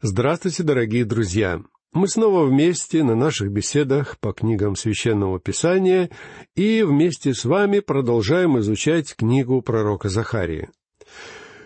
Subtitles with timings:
[0.00, 1.60] Здравствуйте, дорогие друзья!
[1.92, 6.08] Мы снова вместе на наших беседах по книгам Священного Писания
[6.54, 10.68] и вместе с вами продолжаем изучать книгу пророка Захарии.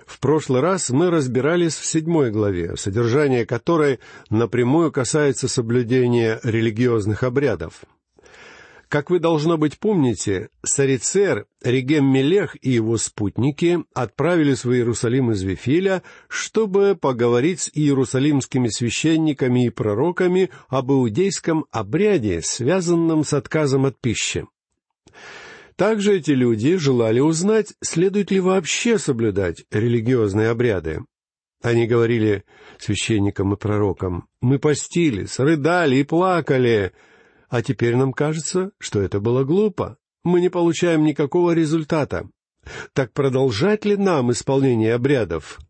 [0.07, 4.01] В прошлый раз мы разбирались в седьмой главе, содержание которой
[4.31, 7.83] напрямую касается соблюдения религиозных обрядов.
[8.93, 15.41] Как вы, должно быть, помните, Сарицер, Регем Мелех и его спутники отправились в Иерусалим из
[15.43, 23.99] Вифиля, чтобы поговорить с иерусалимскими священниками и пророками об иудейском обряде, связанном с отказом от
[23.99, 24.47] пищи.
[25.77, 31.01] Также эти люди желали узнать, следует ли вообще соблюдать религиозные обряды.
[31.63, 32.45] Они говорили
[32.79, 36.93] священникам и пророкам, «Мы постились, рыдали и плакали»,
[37.53, 39.99] а теперь нам кажется, что это было глупо.
[40.25, 42.27] Мы не получаем никакого результата.
[42.95, 45.61] Так продолжать ли нам исполнение обрядов?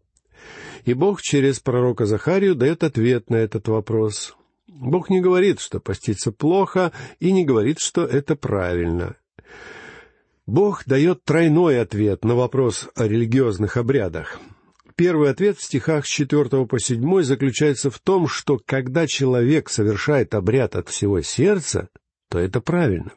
[0.85, 4.37] И Бог через пророка Захарию дает ответ на этот вопрос.
[4.69, 9.17] Бог не говорит, что поститься плохо, и не говорит, что это правильно.
[10.47, 14.39] Бог дает тройной ответ на вопрос о религиозных обрядах.
[15.03, 20.33] Первый ответ в стихах с 4 по 7 заключается в том, что когда человек совершает
[20.33, 21.89] обряд от всего сердца,
[22.31, 23.11] то это правильно.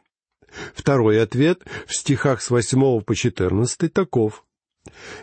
[0.74, 4.44] Второй ответ в стихах с 8 по 14 таков.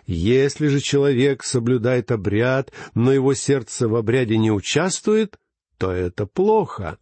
[0.05, 5.35] Если же человек соблюдает обряд, но его сердце в обряде не участвует,
[5.77, 6.97] то это плохо.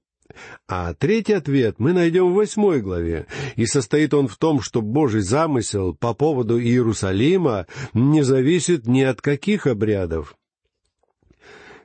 [0.67, 5.21] А третий ответ мы найдем в восьмой главе, и состоит он в том, что Божий
[5.21, 10.35] замысел по поводу Иерусалима не зависит ни от каких обрядов.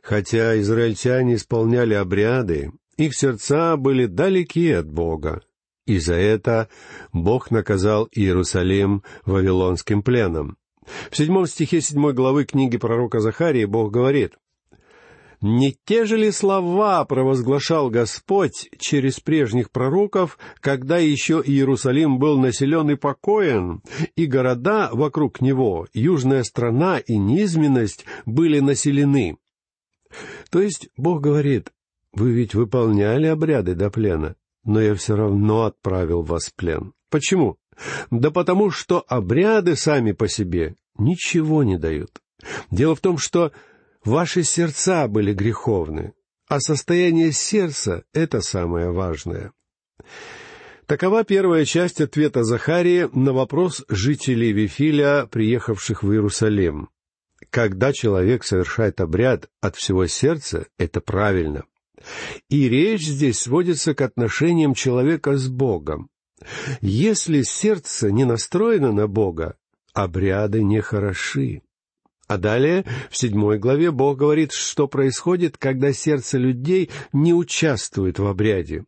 [0.03, 5.43] Хотя израильтяне исполняли обряды, их сердца были далеки от Бога,
[5.87, 6.69] и за это
[7.13, 10.57] Бог наказал Иерусалим вавилонским пленом.
[11.11, 14.35] В седьмом стихе седьмой главы книги пророка Захарии Бог говорит,
[15.41, 22.91] не те же ли слова провозглашал Господь через прежних пророков, когда еще Иерусалим был населен
[22.91, 23.83] и покоен,
[24.15, 29.37] и города вокруг него, южная страна и низменность были населены?
[30.51, 31.73] То есть Бог говорит,
[32.13, 36.93] вы ведь выполняли обряды до плена, но я все равно отправил вас в плен.
[37.11, 37.59] Почему?
[38.11, 42.23] Да потому что обряды сами по себе ничего не дают.
[42.71, 43.53] Дело в том, что
[44.07, 46.13] Ваши сердца были греховны,
[46.49, 49.53] а состояние сердца— это самое важное.
[50.87, 56.89] Такова первая часть ответа Захарии на вопрос жителей Вифиля, приехавших в Иерусалим.
[57.51, 61.65] Когда человек совершает обряд от всего сердца, это правильно.
[62.49, 66.11] И речь здесь сводится к отношениям человека с Богом.
[66.81, 69.57] Если сердце не настроено на Бога,
[69.95, 71.63] обряды не хороши.
[72.29, 78.27] А далее, в седьмой главе, Бог говорит, что происходит, когда сердце людей не участвует в
[78.27, 78.85] обряде.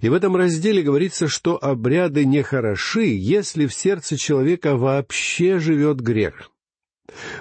[0.00, 6.00] И в этом разделе говорится, что обряды не хороши, если в сердце человека вообще живет
[6.00, 6.50] грех.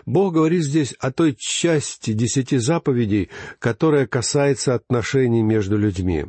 [0.06, 3.30] Бог говорит здесь о той части десяти заповедей,
[3.60, 6.26] которая касается отношений между людьми.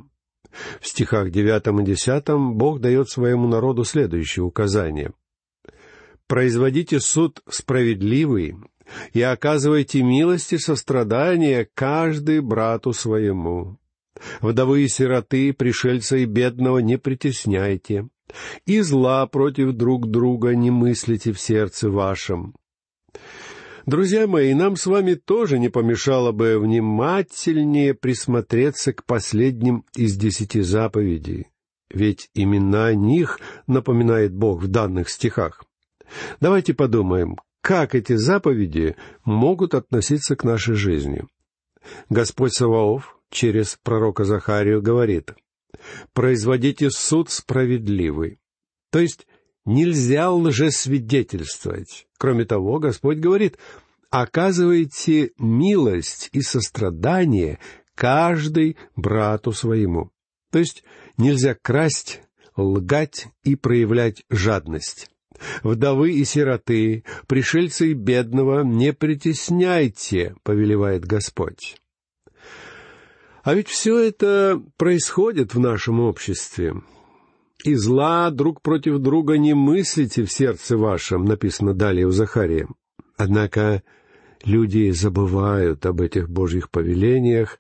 [0.80, 5.12] В стихах девятом и десятом Бог дает своему народу следующее указание.
[6.26, 8.56] «Производите суд справедливый,
[9.12, 13.78] и оказывайте милость и сострадание каждый брату своему.
[14.40, 18.08] Вдовы и сироты, пришельца и бедного не притесняйте,
[18.66, 22.54] и зла против друг друга не мыслите в сердце вашем.
[23.86, 30.60] Друзья мои, нам с вами тоже не помешало бы внимательнее присмотреться к последним из десяти
[30.60, 31.46] заповедей,
[31.90, 35.64] ведь именно о них напоминает Бог в данных стихах.
[36.38, 41.24] Давайте подумаем, как эти заповеди могут относиться к нашей жизни.
[42.08, 45.34] Господь Саваоф через пророка Захарию говорит,
[46.12, 48.40] «Производите суд справедливый».
[48.90, 49.26] То есть
[49.64, 52.06] нельзя лжесвидетельствовать.
[52.18, 53.58] Кроме того, Господь говорит,
[54.10, 57.58] «Оказывайте милость и сострадание
[57.94, 60.10] каждый брату своему».
[60.50, 60.82] То есть
[61.18, 62.22] нельзя красть,
[62.56, 65.10] лгать и проявлять жадность.
[65.62, 71.76] Вдовы и сироты, пришельцы и бедного не притесняйте, повелевает Господь.
[73.42, 76.82] А ведь все это происходит в нашем обществе.
[77.64, 82.68] И зла друг против друга не мыслите в сердце вашем, написано далее в Захарии.
[83.16, 83.82] Однако
[84.44, 87.58] люди забывают об этих Божьих повелениях,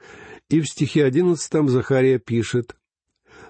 [0.48, 2.76] и в стихе одиннадцатом Захария пишет,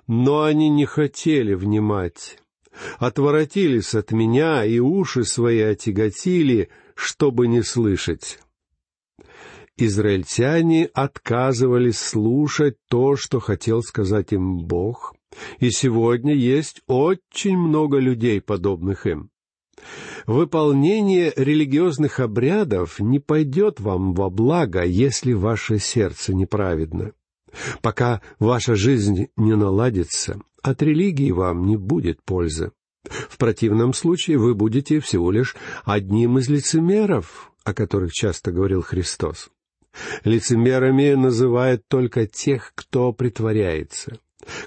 [0.06, 2.38] «Но они не хотели внимать,
[2.98, 8.38] отворотились от меня и уши свои отяготили, чтобы не слышать.
[9.76, 15.14] израильтяне отказывались слушать то, что хотел сказать им Бог,
[15.60, 19.30] и сегодня есть очень много людей, подобных им.
[20.26, 27.12] Выполнение религиозных обрядов не пойдет вам во благо, если ваше сердце неправедно.
[27.80, 32.72] Пока ваша жизнь не наладится, от религии вам не будет пользы.
[33.04, 39.50] В противном случае вы будете всего лишь одним из лицемеров, о которых часто говорил Христос.
[40.24, 44.18] Лицемерами называют только тех, кто притворяется.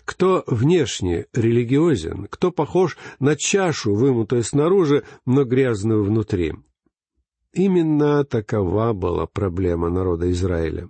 [0.05, 6.53] Кто внешне религиозен, кто похож на чашу, вымутую снаружи, но грязную внутри.
[7.53, 10.89] Именно такова была проблема народа Израиля.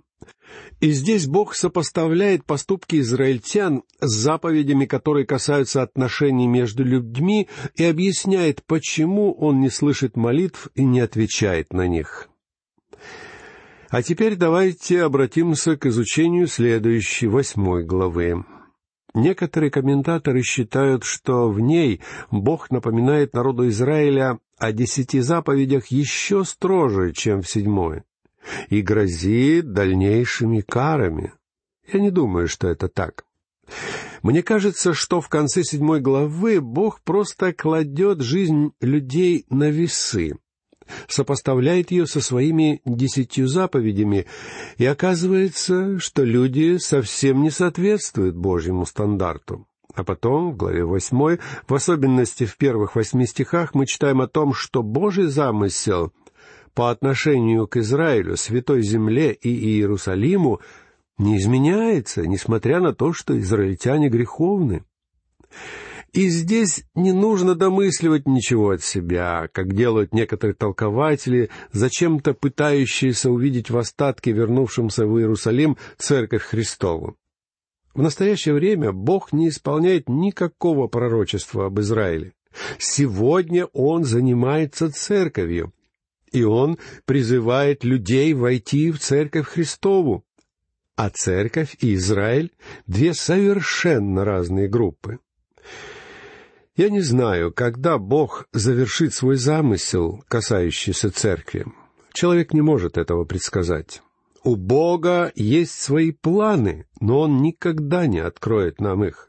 [0.80, 8.62] И здесь Бог сопоставляет поступки израильтян с заповедями, которые касаются отношений между людьми, и объясняет,
[8.64, 12.28] почему он не слышит молитв и не отвечает на них.
[13.90, 18.44] А теперь давайте обратимся к изучению следующей восьмой главы.
[19.14, 22.00] Некоторые комментаторы считают, что в ней
[22.30, 28.04] Бог напоминает народу Израиля о десяти заповедях еще строже, чем в седьмой
[28.68, 31.32] и грозит дальнейшими карами.
[31.92, 33.24] Я не думаю, что это так.
[34.22, 40.38] Мне кажется, что в конце седьмой главы Бог просто кладет жизнь людей на весы,
[41.08, 44.26] сопоставляет ее со своими десятью заповедями,
[44.78, 49.66] и оказывается, что люди совсем не соответствуют Божьему стандарту.
[49.94, 51.38] А потом, в главе восьмой,
[51.68, 56.12] в особенности в первых восьми стихах, мы читаем о том, что Божий замысел
[56.74, 60.60] по отношению к Израилю, Святой Земле и Иерусалиму
[61.18, 64.84] не изменяется, несмотря на то, что израильтяне греховны.
[66.12, 73.70] И здесь не нужно домысливать ничего от себя, как делают некоторые толкователи, зачем-то пытающиеся увидеть
[73.70, 77.16] в остатке вернувшемся в Иерусалим Церковь Христову.
[77.94, 82.34] В настоящее время Бог не исполняет никакого пророчества об Израиле.
[82.78, 85.72] Сегодня Он занимается церковью,
[86.30, 90.24] и он призывает людей войти в Церковь Христову.
[90.94, 92.52] А Церковь и Израиль—
[92.86, 95.18] две совершенно разные группы.
[96.74, 101.66] Я не знаю, когда Бог завершит свой замысел, касающийся Церкви.
[102.14, 104.00] Человек не может этого предсказать.
[104.42, 109.28] У Бога есть свои планы, но Он никогда не откроет нам их.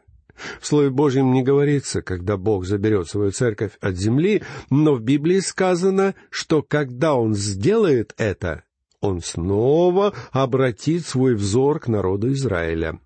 [0.61, 5.39] В Слове Божьем не говорится, когда Бог заберет свою церковь от земли, но в Библии
[5.39, 8.63] сказано, что когда Он сделает это,
[9.01, 12.99] Он снова обратит свой взор к народу Израиля.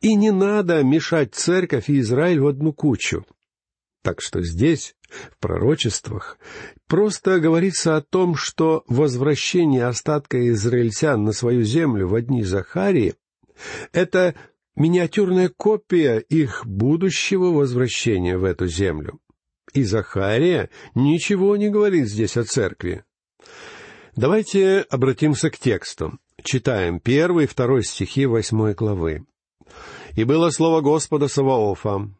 [0.00, 3.24] И не надо мешать церковь и Израиль в одну кучу.
[4.02, 6.38] Так что здесь, в пророчествах,
[6.86, 13.14] просто говорится о том, что возвращение остатка израильтян на свою землю в дни Захарии—
[13.92, 14.34] это
[14.76, 19.20] миниатюрная копия их будущего возвращения в эту землю.
[19.74, 23.04] И Захария ничего не говорит здесь о церкви.
[24.16, 26.18] Давайте обратимся к тексту.
[26.42, 29.26] Читаем первый и второй стихи восьмой главы.
[30.16, 32.10] «И было слово Господа Саваофа.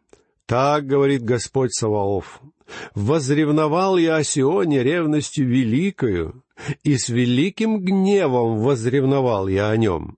[0.48, 2.40] Так говорит Господь Саваоф.
[2.94, 6.42] Возревновал я о Сионе ревностью великою,
[6.82, 10.16] и с великим гневом возревновал я о нем.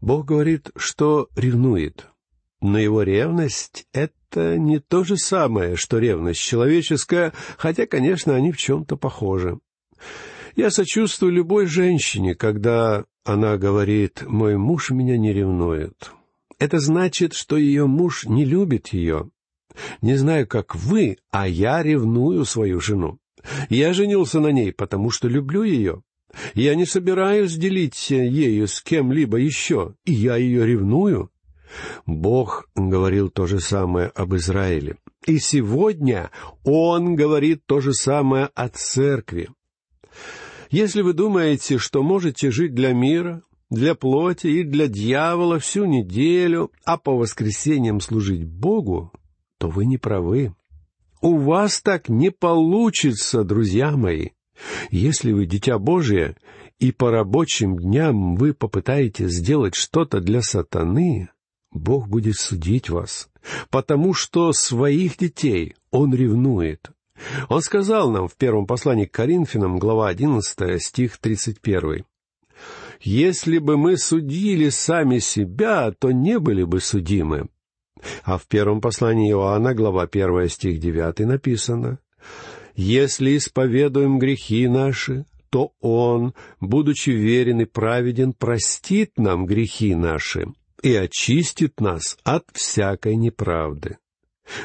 [0.00, 2.06] Бог говорит, что ревнует.
[2.62, 8.56] Но его ревность— это не то же самое, что ревность человеческая, хотя, конечно, они в
[8.56, 9.58] чем-то похожи.
[10.56, 16.10] Я сочувствую любой женщине, когда она говорит «мой муж меня не ревнует».
[16.60, 19.30] Это значит, что ее муж не любит ее.
[20.02, 23.18] Не знаю, как вы, а я ревную свою жену.
[23.70, 26.02] Я женился на ней, потому что люблю ее.
[26.54, 31.30] Я не собираюсь делить ею с кем-либо еще, и я ее ревную.
[32.04, 34.96] Бог говорил то же самое об Израиле.
[35.26, 36.30] И сегодня
[36.62, 39.48] Он говорит то же самое о церкви.
[40.70, 46.72] Если вы думаете, что можете жить для мира, для плоти и для дьявола всю неделю,
[46.84, 49.12] а по воскресеньям служить Богу,
[49.58, 50.54] то вы не правы.
[51.22, 54.30] У вас так не получится, друзья мои.
[54.90, 56.36] Если вы дитя Божие,
[56.78, 61.28] и по рабочим дням вы попытаетесь сделать что-то для сатаны,
[61.72, 63.28] Бог будет судить вас,
[63.70, 66.90] потому что своих детей Он ревнует.
[67.48, 72.04] Он сказал нам в первом послании к Коринфянам, глава 11, стих 31.
[73.00, 77.48] «Если бы мы судили сами себя, то не были бы судимы».
[78.24, 81.98] А в первом послании Иоанна, глава 1, стих 9 написано,
[82.74, 90.46] если исповедуем грехи наши, то Он, будучи верен и праведен, простит нам грехи наши
[90.82, 93.98] и очистит нас от всякой неправды.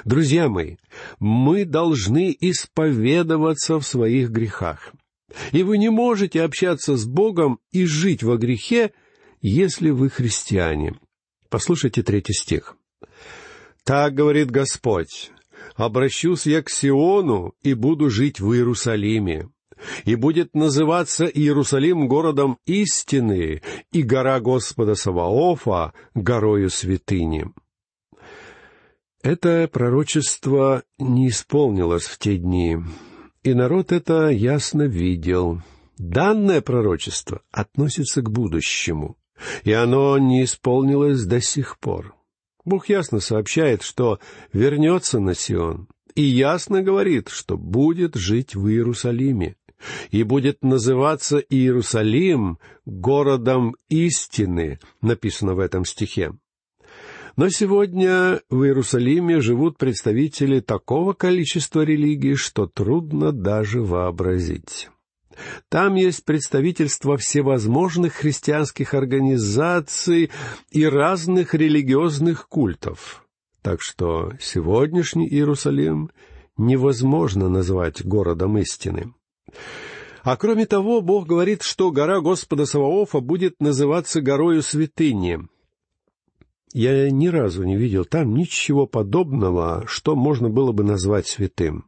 [0.03, 0.77] Друзья мои,
[1.19, 4.93] мы должны исповедоваться в своих грехах.
[5.51, 8.91] И вы не можете общаться с Богом и жить во грехе,
[9.41, 10.95] если вы христиане.
[11.49, 12.77] Послушайте третий стих.
[13.85, 15.31] «Так говорит Господь,
[15.75, 19.49] обращусь я к Сиону и буду жить в Иерусалиме,
[20.05, 27.45] и будет называться Иерусалим городом истины, и гора Господа Саваофа горою святыни».
[29.21, 32.79] Это пророчество не исполнилось в те дни,
[33.45, 35.61] и народ это ясно видел.
[35.99, 39.17] Данное пророчество относится к будущему,
[39.63, 42.15] и оно не исполнилось до сих пор.
[42.65, 44.19] Бог ясно сообщает, что
[44.51, 49.57] вернется на Сион, и ясно говорит, что будет жить в Иерусалиме,
[50.09, 56.33] и будет называться Иерусалим городом истины, написано в этом стихе.
[57.35, 64.89] Но сегодня в Иерусалиме живут представители такого количества религий, что трудно даже вообразить.
[65.67, 70.31] Там есть представительство всевозможных христианских организаций
[70.71, 73.25] и разных религиозных культов.
[73.61, 76.11] Так что сегодняшний Иерусалим
[76.55, 79.13] невозможно назвать городом истины.
[80.23, 85.47] А кроме того, Бог говорит, что гора Господа Саваофа будет называться горою святыни.
[86.77, 91.85] Я ни разу не видел там ничего подобного, что можно было бы назвать святым.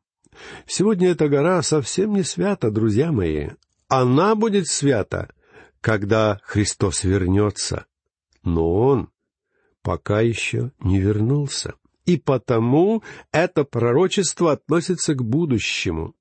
[0.66, 3.50] Сегодня эта гора совсем не свята, друзья мои.
[3.90, 5.30] Она будет свята,
[5.82, 7.86] когда Христос вернется.
[8.46, 9.10] Но Он
[9.82, 11.74] пока еще не вернулся.
[12.06, 13.04] И потому
[13.34, 16.16] это пророчество относится к будущему.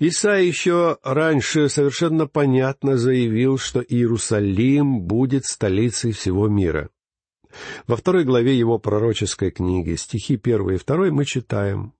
[0.00, 6.90] Исаия еще раньше совершенно понятно заявил, что Иерусалим будет столицей всего мира.
[7.86, 11.94] Во второй главе его пророческой книги, стихи первый и второй, мы читаем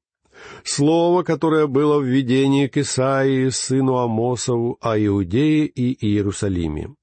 [0.64, 6.94] Слово, которое было в видении к Исаии, сыну Амосову, о Иудее и Иерусалиме.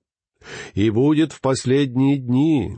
[0.73, 2.77] «И будет в последние дни,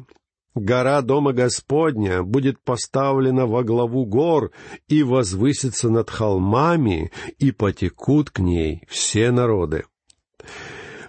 [0.56, 4.52] гора Дома Господня будет поставлена во главу гор
[4.88, 9.86] и возвысится над холмами, и потекут к ней все народы».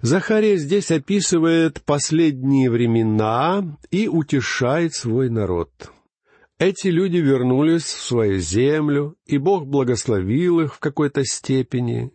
[0.02, 5.70] Захария здесь описывает последние времена и утешает свой народ.
[6.58, 12.12] Эти люди вернулись в свою землю, и Бог благословил их в какой-то степени,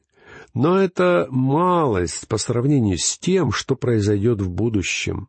[0.56, 5.28] но это малость по сравнению с тем, что произойдет в будущем.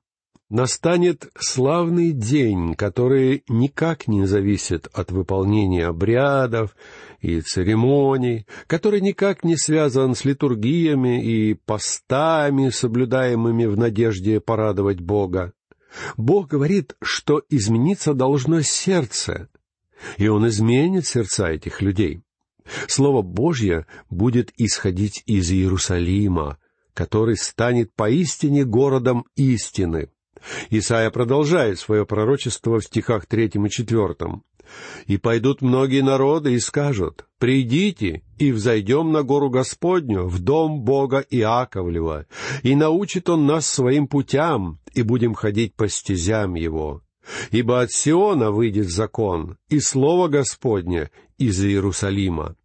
[0.48, 6.76] Настанет славный день, который никак не зависит от выполнения обрядов
[7.20, 15.52] и церемоний, который никак не связан с литургиями и постами, соблюдаемыми в надежде порадовать Бога.
[16.16, 19.48] Бог говорит, что измениться должно сердце,
[20.16, 22.22] и Он изменит сердца этих людей.
[22.86, 26.58] Слово Божье будет исходить из Иерусалима,
[26.94, 30.10] который станет поистине городом истины.
[30.70, 34.42] Исаия продолжает свое пророчество в стихах третьем и четвертом.
[35.06, 41.24] «И пойдут многие народы и скажут, «Придите и взойдем на гору Господню, в дом Бога
[41.30, 42.26] Иаковлева,
[42.62, 47.02] и научит Он нас своим путям, и будем ходить по стезям Его.
[47.50, 52.56] Ибо от Сиона выйдет закон, и слово Господне из Иерусалима.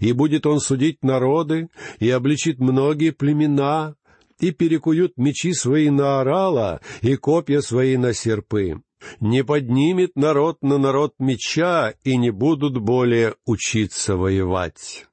[0.00, 1.68] И будет Он судить народы,
[1.98, 3.94] и обличит многие племена,
[4.40, 8.82] и перекуют мечи свои на орала, и копья свои на серпы.
[9.20, 15.06] Не поднимет народ на народ меча, и не будут более учиться воевать.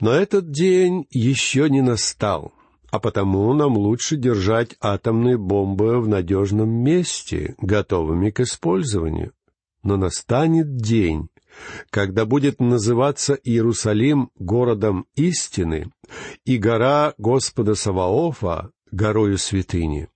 [0.00, 2.52] Но этот день еще не настал
[2.92, 9.32] а потому нам лучше держать атомные бомбы в надежном месте, готовыми к использованию.
[9.82, 11.28] Но настанет день,
[11.90, 15.92] когда будет называться Иерусалим городом истины
[16.44, 20.08] и гора Господа Саваофа горою святыни.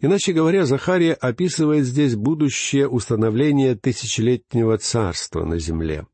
[0.00, 6.06] Иначе говоря, Захария описывает здесь будущее установление тысячелетнего царства на земле.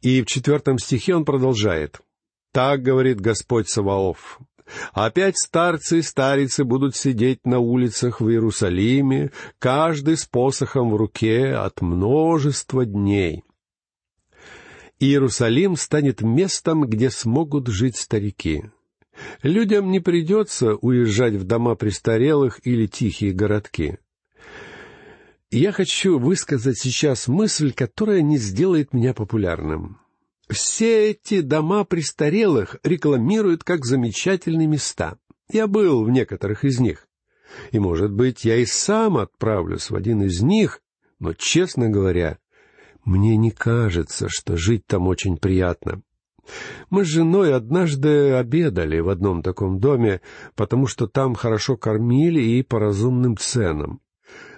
[0.00, 2.00] И в четвертом стихе он продолжает.
[2.52, 4.38] «Так говорит Господь Саваоф,
[4.92, 11.54] Опять старцы и старицы будут сидеть на улицах в Иерусалиме, каждый с посохом в руке
[11.54, 13.44] от множества дней.
[15.00, 18.64] Иерусалим станет местом, где смогут жить старики.
[19.42, 23.98] Людям не придется уезжать в дома престарелых или тихие городки.
[25.50, 29.98] Я хочу высказать сейчас мысль, которая не сделает меня популярным.
[30.48, 35.18] Все эти дома престарелых рекламируют как замечательные места.
[35.50, 37.06] Я был в некоторых из них.
[37.70, 40.80] И, может быть, я и сам отправлюсь в один из них,
[41.18, 42.38] но, честно говоря,
[43.04, 46.02] мне не кажется, что жить там очень приятно.
[46.88, 50.22] Мы с женой однажды обедали в одном таком доме,
[50.54, 54.00] потому что там хорошо кормили и по разумным ценам.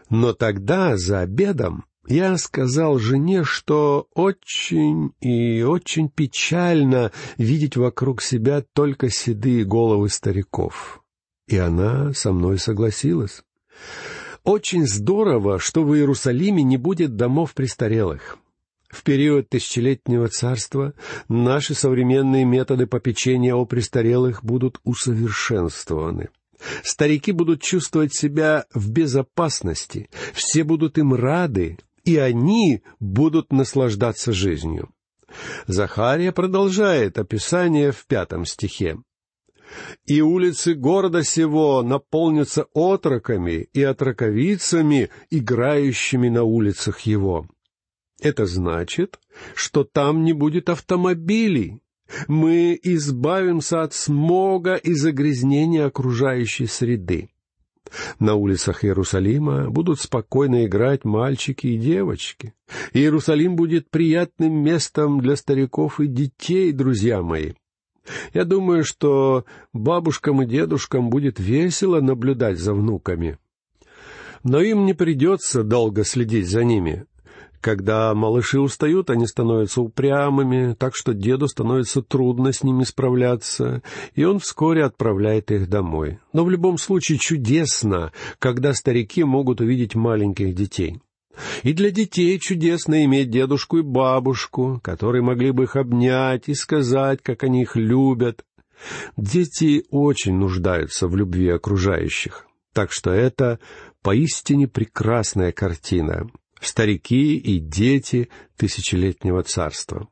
[0.09, 8.65] Но тогда, за обедом, я сказал жене, что очень и очень печально видеть вокруг себя
[8.73, 11.03] только седые головы стариков.
[11.47, 13.43] И она со мной согласилась.
[14.45, 18.39] Очень здорово, что в Иерусалиме не будет домов престарелых.
[18.89, 20.95] В период тысячелетнего царства
[21.29, 26.31] наши современные методы попечения о престарелых будут усовершенствованы.
[26.83, 34.91] Старики будут чувствовать себя в безопасности, все будут им рады, и они будут наслаждаться жизнью.
[35.67, 38.99] Захария продолжает описание в пятом стихе.
[40.05, 47.47] «И улицы города сего наполнятся отроками и отроковицами, играющими на улицах его».
[48.21, 49.19] Это значит,
[49.55, 51.81] что там не будет автомобилей.
[52.29, 57.31] Мы избавимся от смога и загрязнения окружающей среды.
[58.19, 62.55] На улицах Иерусалима будут спокойно играть мальчики и девочки.
[62.93, 67.53] Иерусалим будет приятным местом для стариков и детей, друзья мои.
[68.33, 73.39] Я думаю, что бабушкам и дедушкам будет весело наблюдать за внуками.
[74.43, 77.05] Но им не придется долго следить за ними.
[77.61, 83.83] Когда малыши устают, они становятся упрямыми, так что деду становится трудно с ними справляться,
[84.15, 86.21] и он вскоре отправляет их домой.
[86.33, 91.01] Но в любом случае чудесно, когда старики могут увидеть маленьких детей.
[91.63, 97.21] И для детей чудесно иметь дедушку и бабушку, которые могли бы их обнять и сказать,
[97.23, 98.43] как они их любят.
[99.19, 103.59] Дети очень нуждаются в любви окружающих, так что это
[104.03, 110.09] поистине прекрасная картина старики и дети тысячелетнего царства.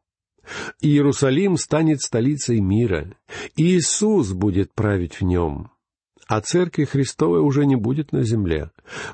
[0.80, 3.14] Иерусалим станет столицей мира,
[3.54, 5.70] и Иисус будет править в нем.
[6.26, 8.70] А церкви Христовой уже не будет на земле,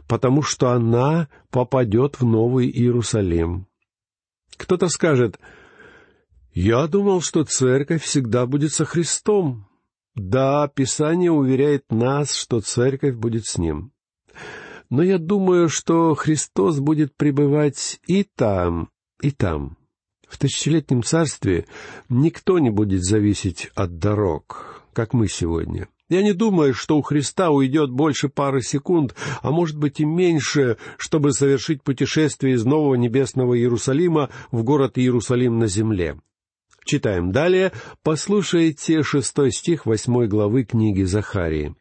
[0.09, 3.67] потому что она попадет в Новый Иерусалим.
[4.57, 5.39] Кто-то скажет,
[6.53, 9.69] «Я думал, что церковь всегда будет со Христом».
[10.15, 13.93] Да, Писание уверяет нас, что церковь будет с Ним
[14.91, 19.77] но я думаю, что Христос будет пребывать и там, и там.
[20.29, 21.67] В тысячелетнем царстве
[22.09, 25.89] никто не будет зависеть от дорог, как мы сегодня.
[26.09, 30.77] Я не думаю, что у Христа уйдет больше пары секунд, а может быть и меньше,
[30.99, 36.21] чтобы совершить путешествие из Нового Небесного Иерусалима в город Иерусалим на земле.
[36.85, 37.73] Читаем далее.
[38.03, 41.75] Послушайте шестой стих восьмой главы книги Захарии.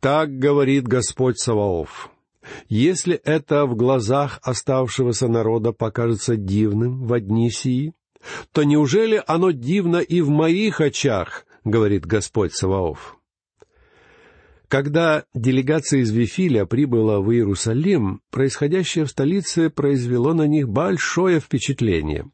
[0.00, 2.10] Так говорит Господь Саваоф.
[2.68, 7.94] Если это в глазах оставшегося народа покажется дивным в одни сии,
[8.52, 13.16] то неужели оно дивно и в моих очах, говорит Господь Саваоф.
[14.68, 22.30] Когда делегация из Вифиля прибыла в Иерусалим, происходящее в столице произвело на них большое впечатление.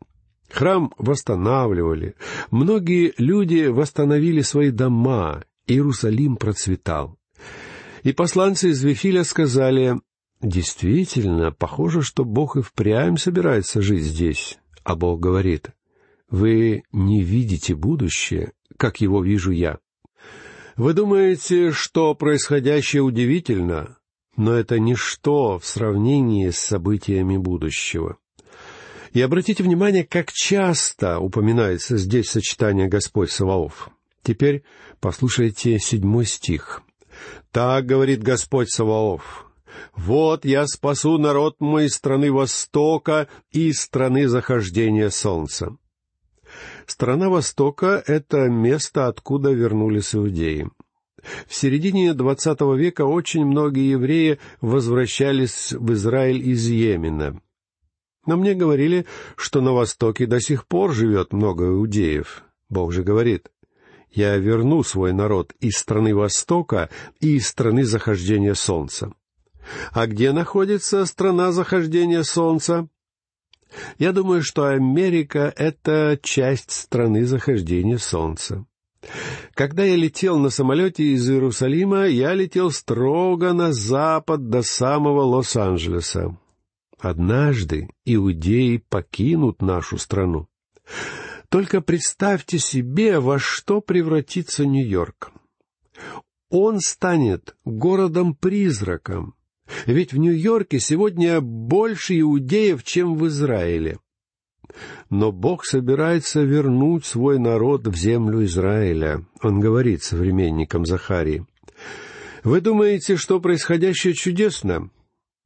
[0.51, 2.15] Храм восстанавливали,
[2.51, 7.17] многие люди восстановили свои дома, Иерусалим процветал.
[8.05, 9.99] И посланцы из Вифиля сказали,
[10.43, 14.59] «Действительно, похоже, что Бог и впрямь собирается жить здесь».
[14.85, 15.71] А Бог говорит,
[16.29, 19.79] «Вы не видите будущее, как его вижу я».
[20.77, 23.97] Вы думаете, что происходящее удивительно,
[24.37, 28.19] но это ничто в сравнении с событиями будущего.
[29.15, 33.89] И обратите внимание, как часто упоминается здесь сочетание Господь Саваоф.
[34.23, 34.63] Теперь
[35.01, 36.83] послушайте седьмой стих.
[37.51, 39.47] Так говорит Господь Саваоф.
[39.95, 45.77] Вот я спасу народ мой из страны Востока и из страны захождения солнца.
[46.87, 50.69] Страна Востока— это место, откуда вернулись иудеи.
[51.49, 57.41] В середине двадцатого века очень многие евреи возвращались в Израиль из Йемена.
[58.27, 62.43] Но мне говорили, что на Востоке до сих пор живет много иудеев.
[62.69, 63.51] Бог же говорит,
[64.15, 66.89] я верну свой народ из страны Востока
[67.21, 69.13] и из страны захождения Солнца.
[69.93, 72.89] А где находится страна захождения Солнца?
[73.99, 78.65] Я думаю, что Америка— это часть страны захождения Солнца.
[79.55, 86.37] Когда я летел на самолете из Иерусалима, я летел строго на запад до самого Лос-Анджелеса.
[86.99, 90.49] Однажды иудеи покинут нашу страну.
[91.55, 95.31] Только представьте себе, во что превратится Нью-Йорк.
[96.51, 99.37] Он станет городом-призраком.
[99.87, 104.01] Ведь в Нью-Йорке сегодня больше иудеев, чем в Израиле.
[105.11, 111.47] Но Бог собирается вернуть свой народ в землю Израиля, он говорит современникам Захарии.
[112.43, 114.91] Вы думаете, что происходящее чудесно?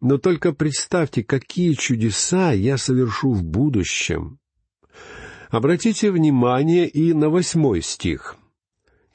[0.00, 4.38] Но только представьте, какие чудеса я совершу в будущем.
[5.50, 8.36] Обратите внимание и на восьмой стих.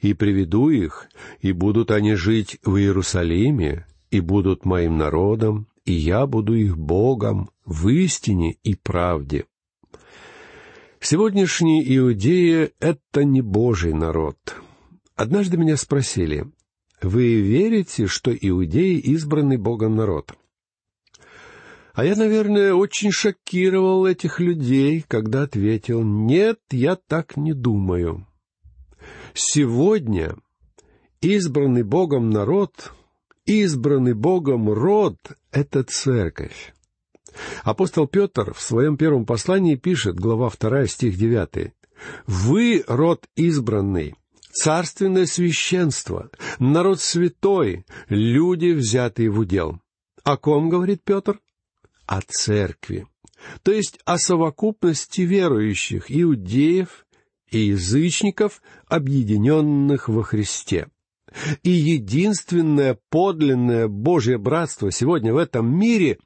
[0.00, 1.08] «И приведу их,
[1.40, 7.50] и будут они жить в Иерусалиме, и будут моим народом, и я буду их Богом
[7.64, 9.46] в истине и правде».
[11.00, 14.36] Сегодняшние иудеи— это не Божий народ.
[15.14, 16.46] Однажды меня спросили,
[17.00, 20.34] «Вы верите, что иудеи— избранный Богом народ?»
[21.94, 28.26] А я, наверное, очень шокировал этих людей, когда ответил, «Нет, я так не думаю».
[29.32, 30.36] Сегодня
[31.20, 32.92] избранный Богом народ,
[33.46, 35.16] избранный Богом род—
[35.52, 36.74] это церковь.
[37.62, 41.72] Апостол Петр в своем первом послании пишет, глава 2, стих 9,
[42.26, 44.16] «Вы род избранный,
[44.52, 49.78] царственное священство, народ святой, люди, взятые в удел».
[50.24, 51.38] О ком говорит Петр?
[52.06, 53.06] О церкви,
[53.62, 57.06] то есть о совокупности верующих иудеев
[57.50, 60.88] и язычников, объединенных во Христе.
[61.62, 66.18] И единственное подлинное Божье братство сегодня в этом мире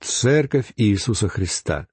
[0.00, 1.86] церковь Иисуса Христа.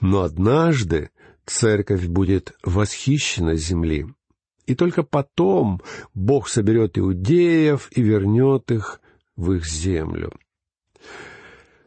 [0.00, 1.10] Но однажды
[1.44, 4.06] церковь будет восхищена земли.
[4.66, 5.80] И только потом
[6.12, 9.00] Бог соберет иудеев и вернет их
[9.36, 10.32] в их землю.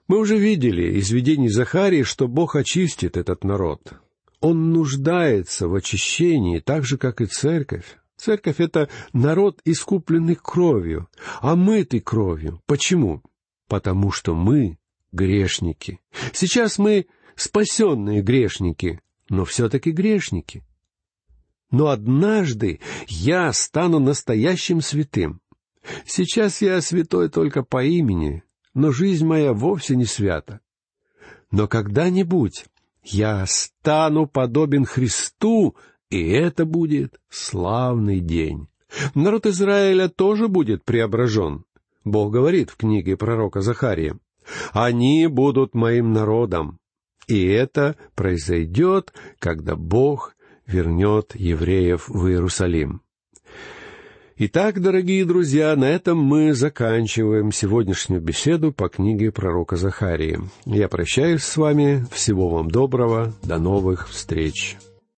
[0.10, 3.94] Мы уже видели из видений Захарии, что Бог очистит этот народ.
[4.42, 7.86] Он нуждается в очищении, так же, как и церковь.
[8.18, 11.08] Церковь— это народ, искупленный кровью,
[11.42, 12.60] омытый кровью.
[12.66, 13.22] Почему?
[13.68, 14.80] Потому что мы
[15.12, 16.00] грешники.
[16.34, 20.64] Сейчас мы спасенные грешники, но все-таки грешники.
[21.70, 25.40] Но однажды я стану настоящим святым.
[26.08, 28.44] Сейчас я святой только по имени,
[28.80, 30.62] но жизнь моя вовсе не свята.
[31.52, 32.66] Но когда-нибудь
[33.04, 35.76] я стану подобен Христу,
[36.10, 38.68] и это будет славный день.
[39.16, 41.66] Народ Израиля тоже будет преображен.
[42.06, 44.18] Бог говорит в книге пророка Захария.
[44.72, 46.80] Они будут моим народом.
[47.28, 53.02] И это произойдет, когда Бог вернет евреев в Иерусалим.
[54.42, 60.40] Итак, дорогие друзья, на этом мы заканчиваем сегодняшнюю беседу по книге пророка Захарии.
[60.64, 62.06] Я прощаюсь с вами.
[62.10, 63.34] Всего вам доброго.
[63.44, 64.78] До новых встреч.